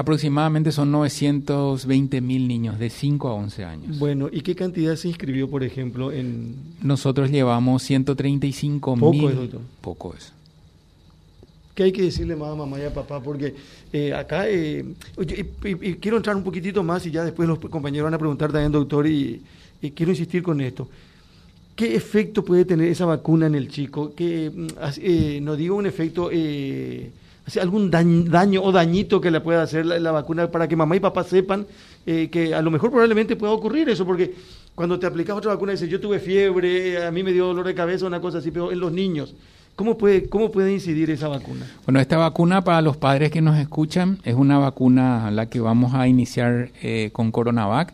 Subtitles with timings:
[0.00, 3.98] Aproximadamente son 920 mil niños de 5 a 11 años.
[3.98, 6.54] Bueno, ¿y qué cantidad se inscribió, por ejemplo, en...?
[6.82, 9.28] Nosotros llevamos 135 Poco mil.
[9.28, 9.60] es, doctor.
[9.82, 10.32] Poco es.
[11.74, 13.22] ¿Qué hay que decirle más a mamá y a papá?
[13.22, 13.54] Porque
[13.92, 14.82] eh, acá, eh,
[15.18, 18.18] y, y- y quiero entrar un poquitito más y ya después los compañeros van a
[18.18, 19.42] preguntar también, doctor, y,
[19.82, 20.88] y quiero insistir con esto.
[21.76, 24.14] ¿Qué efecto puede tener esa vacuna en el chico?
[24.14, 24.66] Que, mm,
[25.02, 27.10] eh, no digo un efecto, eh,
[27.56, 30.96] algún dañ- daño o dañito que le pueda hacer la, la vacuna para que mamá
[30.96, 31.66] y papá sepan
[32.06, 34.34] eh, que a lo mejor probablemente pueda ocurrir eso, porque
[34.74, 37.66] cuando te aplicas otra vacuna dices, yo tuve fiebre, eh, a mí me dio dolor
[37.66, 39.34] de cabeza, una cosa así, pero en los niños,
[39.76, 41.66] ¿cómo puede, cómo puede incidir esa vacuna?
[41.86, 45.94] Bueno, esta vacuna para los padres que nos escuchan es una vacuna la que vamos
[45.94, 47.92] a iniciar eh, con Coronavac,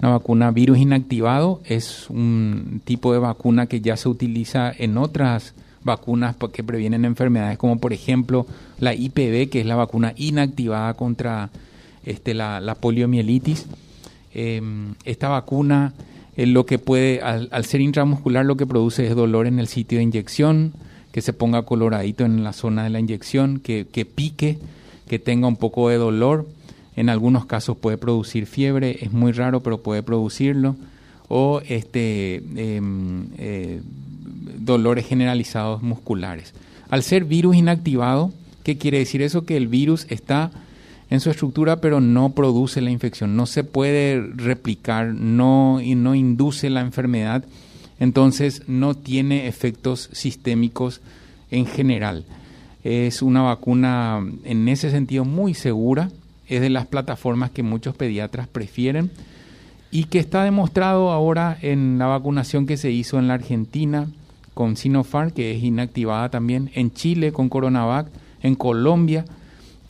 [0.00, 5.54] una vacuna virus inactivado, es un tipo de vacuna que ya se utiliza en otras
[5.84, 8.46] vacunas que previenen enfermedades como por ejemplo
[8.78, 11.50] la IPV, que es la vacuna inactivada contra
[12.04, 13.66] este, la, poliomielitis.
[14.34, 14.60] Eh,
[15.04, 15.92] esta vacuna
[16.36, 19.68] eh, lo que puede, al, al ser intramuscular, lo que produce es dolor en el
[19.68, 20.72] sitio de inyección,
[21.12, 24.58] que se ponga coloradito en la zona de la inyección, que, que pique,
[25.08, 26.48] que tenga un poco de dolor.
[26.96, 30.76] En algunos casos puede producir fiebre, es muy raro, pero puede producirlo.
[31.28, 33.80] O este, em, eh,
[34.64, 36.54] dolores generalizados musculares.
[36.90, 39.44] Al ser virus inactivado, ¿qué quiere decir eso?
[39.44, 40.50] Que el virus está
[41.10, 46.14] en su estructura, pero no produce la infección, no se puede replicar, no, y no
[46.14, 47.44] induce la enfermedad,
[48.00, 51.00] entonces no tiene efectos sistémicos
[51.50, 52.24] en general.
[52.82, 56.10] Es una vacuna en ese sentido muy segura,
[56.48, 59.10] es de las plataformas que muchos pediatras prefieren
[59.90, 64.08] y que está demostrado ahora en la vacunación que se hizo en la Argentina
[64.54, 68.08] con Sinopharm, que es inactivada también, en Chile con Coronavac,
[68.42, 69.24] en Colombia,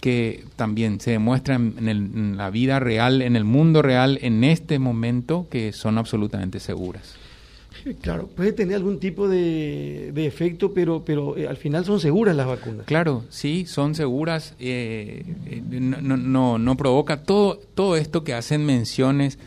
[0.00, 4.42] que también se demuestra en, el- en la vida real, en el mundo real, en
[4.44, 7.14] este momento, que son absolutamente seguras.
[8.00, 12.34] Claro, puede tener algún tipo de, de efecto, pero, pero eh, al final son seguras
[12.34, 12.86] las vacunas.
[12.86, 18.32] Claro, sí, son seguras, eh, eh, no, no, no, no provoca todo, todo esto que
[18.32, 19.38] hacen menciones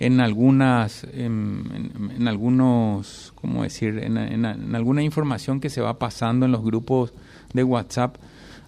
[0.00, 3.98] en algunas, en, en- algunos, ¿cómo decir?
[3.98, 7.12] En, en- alguna información que se va pasando en los grupos
[7.52, 8.16] de WhatsApp,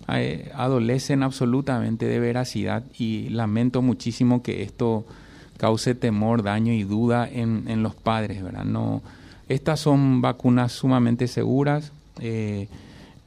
[0.09, 5.05] eh, adolecen absolutamente de veracidad y lamento muchísimo que esto
[5.57, 8.65] cause temor, daño y duda en, los padres, ¿verdad?
[8.65, 9.01] No,
[9.49, 11.93] estas son vacunas sumamente seguras.
[12.21, 12.69] eh,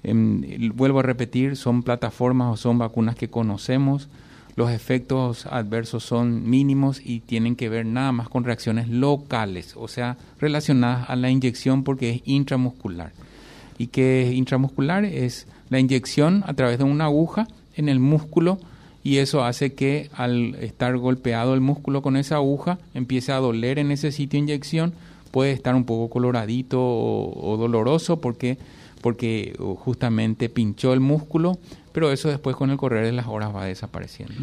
[0.04, 0.42] em,
[0.76, 4.10] vuelvo a repetir, son plataformas o son vacunas que conocemos.
[4.56, 9.90] Los efectos adversos son mínimos y tienen que ver nada más con reacciones locales, o
[9.90, 13.12] sea, relacionadas a la inyección porque es intramuscular.
[13.78, 15.04] ¿Y qué es intramuscular?
[15.04, 18.58] Es la inyección a través de una aguja en el músculo
[19.04, 23.78] y eso hace que al estar golpeado el músculo con esa aguja empiece a doler
[23.78, 24.94] en ese sitio de inyección,
[25.32, 28.58] puede estar un poco coloradito o, o doloroso porque,
[29.02, 31.60] porque justamente pinchó el músculo,
[31.96, 34.36] pero eso después con el correr de las horas va desapareciendo.